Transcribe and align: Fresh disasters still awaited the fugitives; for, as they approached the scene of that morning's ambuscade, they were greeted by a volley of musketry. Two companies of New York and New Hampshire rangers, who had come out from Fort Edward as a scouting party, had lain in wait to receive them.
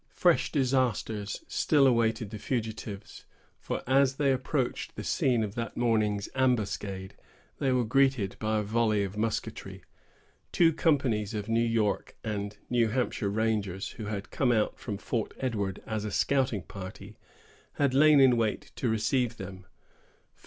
Fresh 0.15 0.51
disasters 0.51 1.43
still 1.47 1.85
awaited 1.85 2.31
the 2.31 2.39
fugitives; 2.39 3.25
for, 3.59 3.83
as 3.85 4.15
they 4.15 4.31
approached 4.31 4.95
the 4.95 5.03
scene 5.03 5.43
of 5.43 5.53
that 5.53 5.77
morning's 5.77 6.27
ambuscade, 6.33 7.13
they 7.59 7.71
were 7.71 7.83
greeted 7.85 8.35
by 8.39 8.57
a 8.57 8.63
volley 8.63 9.03
of 9.03 9.15
musketry. 9.15 9.83
Two 10.51 10.73
companies 10.73 11.35
of 11.35 11.47
New 11.47 11.59
York 11.63 12.15
and 12.23 12.57
New 12.67 12.87
Hampshire 12.87 13.29
rangers, 13.29 13.89
who 13.89 14.05
had 14.05 14.31
come 14.31 14.51
out 14.51 14.79
from 14.79 14.97
Fort 14.97 15.35
Edward 15.39 15.83
as 15.85 16.03
a 16.03 16.09
scouting 16.09 16.63
party, 16.63 17.19
had 17.73 17.93
lain 17.93 18.19
in 18.19 18.37
wait 18.37 18.71
to 18.77 18.89
receive 18.89 19.37
them. 19.37 19.67